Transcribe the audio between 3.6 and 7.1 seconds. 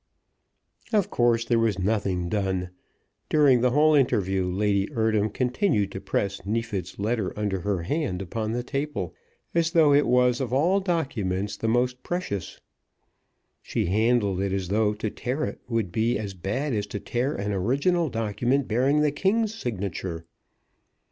the whole interview Lady Eardham continued to press Neefit's